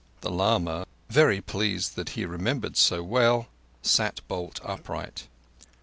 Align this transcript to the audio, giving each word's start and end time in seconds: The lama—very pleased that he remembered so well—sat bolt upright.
The 0.21 0.31
lama—very 0.31 1.41
pleased 1.41 1.95
that 1.95 2.09
he 2.17 2.25
remembered 2.25 2.75
so 2.75 3.03
well—sat 3.03 4.21
bolt 4.27 4.59
upright. 4.63 5.27